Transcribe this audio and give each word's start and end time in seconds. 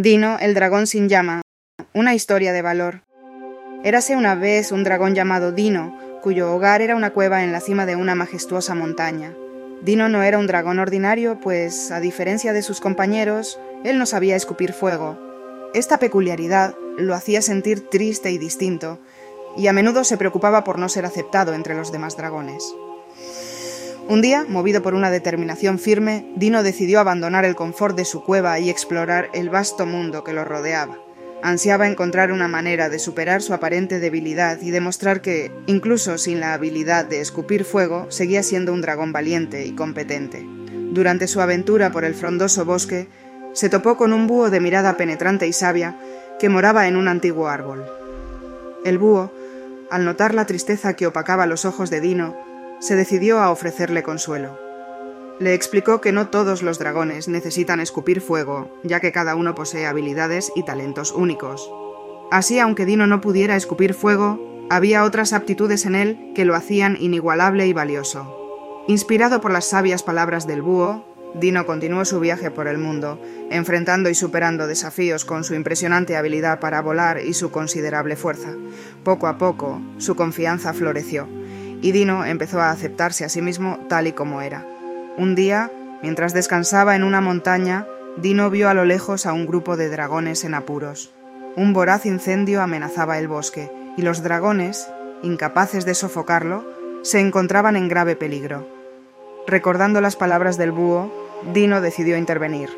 Dino, 0.00 0.38
el 0.38 0.54
dragón 0.54 0.86
sin 0.86 1.08
llama. 1.08 1.42
Una 1.92 2.14
historia 2.14 2.52
de 2.52 2.62
valor. 2.62 3.02
Érase 3.82 4.14
una 4.14 4.36
vez 4.36 4.70
un 4.70 4.84
dragón 4.84 5.16
llamado 5.16 5.50
Dino, 5.50 5.98
cuyo 6.22 6.54
hogar 6.54 6.82
era 6.82 6.94
una 6.94 7.10
cueva 7.10 7.42
en 7.42 7.50
la 7.50 7.58
cima 7.58 7.84
de 7.84 7.96
una 7.96 8.14
majestuosa 8.14 8.76
montaña. 8.76 9.34
Dino 9.82 10.08
no 10.08 10.22
era 10.22 10.38
un 10.38 10.46
dragón 10.46 10.78
ordinario, 10.78 11.40
pues, 11.40 11.90
a 11.90 11.98
diferencia 11.98 12.52
de 12.52 12.62
sus 12.62 12.80
compañeros, 12.80 13.58
él 13.82 13.98
no 13.98 14.06
sabía 14.06 14.36
escupir 14.36 14.72
fuego. 14.72 15.18
Esta 15.74 15.98
peculiaridad 15.98 16.76
lo 16.96 17.12
hacía 17.16 17.42
sentir 17.42 17.88
triste 17.88 18.30
y 18.30 18.38
distinto, 18.38 19.00
y 19.56 19.66
a 19.66 19.72
menudo 19.72 20.04
se 20.04 20.16
preocupaba 20.16 20.62
por 20.62 20.78
no 20.78 20.88
ser 20.88 21.06
aceptado 21.06 21.54
entre 21.54 21.74
los 21.74 21.90
demás 21.90 22.16
dragones. 22.16 22.72
Un 24.08 24.22
día, 24.22 24.46
movido 24.48 24.80
por 24.80 24.94
una 24.94 25.10
determinación 25.10 25.78
firme, 25.78 26.32
Dino 26.34 26.62
decidió 26.62 26.98
abandonar 26.98 27.44
el 27.44 27.54
confort 27.54 27.94
de 27.94 28.06
su 28.06 28.24
cueva 28.24 28.58
y 28.58 28.70
explorar 28.70 29.28
el 29.34 29.50
vasto 29.50 29.84
mundo 29.84 30.24
que 30.24 30.32
lo 30.32 30.46
rodeaba. 30.46 30.96
Ansiaba 31.42 31.86
encontrar 31.86 32.32
una 32.32 32.48
manera 32.48 32.88
de 32.88 32.98
superar 32.98 33.42
su 33.42 33.52
aparente 33.52 34.00
debilidad 34.00 34.62
y 34.62 34.70
demostrar 34.70 35.20
que, 35.20 35.52
incluso 35.66 36.16
sin 36.16 36.40
la 36.40 36.54
habilidad 36.54 37.04
de 37.04 37.20
escupir 37.20 37.64
fuego, 37.66 38.06
seguía 38.08 38.42
siendo 38.42 38.72
un 38.72 38.80
dragón 38.80 39.12
valiente 39.12 39.66
y 39.66 39.72
competente. 39.72 40.42
Durante 40.90 41.26
su 41.26 41.42
aventura 41.42 41.92
por 41.92 42.06
el 42.06 42.14
frondoso 42.14 42.64
bosque, 42.64 43.08
se 43.52 43.68
topó 43.68 43.98
con 43.98 44.14
un 44.14 44.26
búho 44.26 44.48
de 44.48 44.60
mirada 44.60 44.96
penetrante 44.96 45.46
y 45.46 45.52
sabia 45.52 45.98
que 46.38 46.48
moraba 46.48 46.88
en 46.88 46.96
un 46.96 47.08
antiguo 47.08 47.48
árbol. 47.48 47.84
El 48.86 48.96
búho, 48.96 49.30
al 49.90 50.06
notar 50.06 50.32
la 50.32 50.46
tristeza 50.46 50.94
que 50.94 51.06
opacaba 51.06 51.44
los 51.44 51.66
ojos 51.66 51.90
de 51.90 52.00
Dino, 52.00 52.48
se 52.80 52.94
decidió 52.96 53.40
a 53.40 53.50
ofrecerle 53.50 54.02
consuelo. 54.02 54.58
Le 55.40 55.54
explicó 55.54 56.00
que 56.00 56.12
no 56.12 56.28
todos 56.28 56.62
los 56.62 56.78
dragones 56.78 57.28
necesitan 57.28 57.80
escupir 57.80 58.20
fuego, 58.20 58.72
ya 58.82 59.00
que 59.00 59.12
cada 59.12 59.36
uno 59.36 59.54
posee 59.54 59.86
habilidades 59.86 60.50
y 60.56 60.64
talentos 60.64 61.12
únicos. 61.12 61.70
Así, 62.30 62.58
aunque 62.58 62.86
Dino 62.86 63.06
no 63.06 63.20
pudiera 63.20 63.56
escupir 63.56 63.94
fuego, 63.94 64.66
había 64.68 65.04
otras 65.04 65.32
aptitudes 65.32 65.86
en 65.86 65.94
él 65.94 66.32
que 66.34 66.44
lo 66.44 66.54
hacían 66.54 66.96
inigualable 67.00 67.66
y 67.66 67.72
valioso. 67.72 68.84
Inspirado 68.88 69.40
por 69.40 69.52
las 69.52 69.66
sabias 69.66 70.02
palabras 70.02 70.46
del 70.46 70.62
búho, 70.62 71.04
Dino 71.34 71.66
continuó 71.66 72.04
su 72.04 72.20
viaje 72.20 72.50
por 72.50 72.68
el 72.68 72.78
mundo, 72.78 73.20
enfrentando 73.50 74.08
y 74.10 74.14
superando 74.14 74.66
desafíos 74.66 75.24
con 75.24 75.44
su 75.44 75.54
impresionante 75.54 76.16
habilidad 76.16 76.58
para 76.58 76.80
volar 76.80 77.20
y 77.20 77.34
su 77.34 77.50
considerable 77.50 78.16
fuerza. 78.16 78.50
Poco 79.04 79.26
a 79.26 79.38
poco, 79.38 79.80
su 79.98 80.16
confianza 80.16 80.72
floreció 80.72 81.28
y 81.80 81.92
Dino 81.92 82.24
empezó 82.24 82.60
a 82.60 82.70
aceptarse 82.70 83.24
a 83.24 83.28
sí 83.28 83.42
mismo 83.42 83.78
tal 83.88 84.06
y 84.06 84.12
como 84.12 84.40
era. 84.40 84.66
Un 85.16 85.34
día, 85.34 85.70
mientras 86.02 86.32
descansaba 86.32 86.96
en 86.96 87.04
una 87.04 87.20
montaña, 87.20 87.86
Dino 88.16 88.50
vio 88.50 88.68
a 88.68 88.74
lo 88.74 88.84
lejos 88.84 89.26
a 89.26 89.32
un 89.32 89.46
grupo 89.46 89.76
de 89.76 89.88
dragones 89.88 90.44
en 90.44 90.54
apuros. 90.54 91.12
Un 91.56 91.72
voraz 91.72 92.06
incendio 92.06 92.62
amenazaba 92.62 93.18
el 93.18 93.28
bosque, 93.28 93.70
y 93.96 94.02
los 94.02 94.22
dragones, 94.22 94.88
incapaces 95.22 95.84
de 95.84 95.94
sofocarlo, 95.94 96.64
se 97.02 97.20
encontraban 97.20 97.76
en 97.76 97.88
grave 97.88 98.16
peligro. 98.16 98.68
Recordando 99.46 100.00
las 100.00 100.16
palabras 100.16 100.58
del 100.58 100.72
búho, 100.72 101.12
Dino 101.52 101.80
decidió 101.80 102.16
intervenir. 102.16 102.70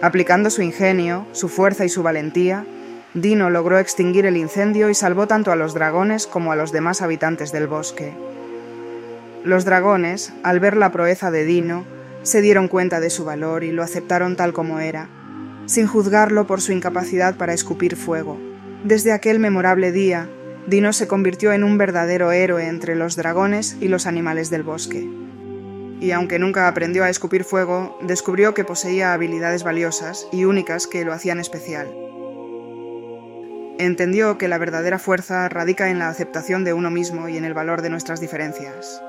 Aplicando 0.00 0.50
su 0.50 0.62
ingenio, 0.62 1.26
su 1.32 1.48
fuerza 1.48 1.84
y 1.84 1.88
su 1.88 2.02
valentía, 2.02 2.66
Dino 3.14 3.50
logró 3.50 3.78
extinguir 3.78 4.24
el 4.24 4.38
incendio 4.38 4.88
y 4.88 4.94
salvó 4.94 5.26
tanto 5.26 5.52
a 5.52 5.56
los 5.56 5.74
dragones 5.74 6.26
como 6.26 6.50
a 6.50 6.56
los 6.56 6.72
demás 6.72 7.02
habitantes 7.02 7.52
del 7.52 7.66
bosque. 7.66 8.14
Los 9.44 9.66
dragones, 9.66 10.32
al 10.42 10.60
ver 10.60 10.78
la 10.78 10.92
proeza 10.92 11.30
de 11.30 11.44
Dino, 11.44 11.84
se 12.22 12.40
dieron 12.40 12.68
cuenta 12.68 13.00
de 13.00 13.10
su 13.10 13.26
valor 13.26 13.64
y 13.64 13.70
lo 13.70 13.82
aceptaron 13.82 14.34
tal 14.34 14.54
como 14.54 14.80
era, 14.80 15.10
sin 15.66 15.86
juzgarlo 15.86 16.46
por 16.46 16.62
su 16.62 16.72
incapacidad 16.72 17.36
para 17.36 17.52
escupir 17.52 17.96
fuego. 17.96 18.38
Desde 18.82 19.12
aquel 19.12 19.38
memorable 19.38 19.92
día, 19.92 20.30
Dino 20.66 20.94
se 20.94 21.06
convirtió 21.06 21.52
en 21.52 21.64
un 21.64 21.76
verdadero 21.76 22.32
héroe 22.32 22.66
entre 22.66 22.96
los 22.96 23.16
dragones 23.16 23.76
y 23.78 23.88
los 23.88 24.06
animales 24.06 24.48
del 24.48 24.62
bosque. 24.62 25.06
Y 26.00 26.12
aunque 26.12 26.38
nunca 26.38 26.66
aprendió 26.66 27.04
a 27.04 27.10
escupir 27.10 27.44
fuego, 27.44 27.98
descubrió 28.00 28.54
que 28.54 28.64
poseía 28.64 29.12
habilidades 29.12 29.64
valiosas 29.64 30.26
y 30.32 30.46
únicas 30.46 30.86
que 30.86 31.04
lo 31.04 31.12
hacían 31.12 31.40
especial 31.40 31.92
entendió 33.84 34.38
que 34.38 34.48
la 34.48 34.58
verdadera 34.58 34.98
fuerza 34.98 35.48
radica 35.48 35.90
en 35.90 35.98
la 35.98 36.08
aceptación 36.08 36.64
de 36.64 36.72
uno 36.72 36.90
mismo 36.90 37.28
y 37.28 37.36
en 37.36 37.44
el 37.44 37.54
valor 37.54 37.82
de 37.82 37.90
nuestras 37.90 38.20
diferencias. 38.20 39.02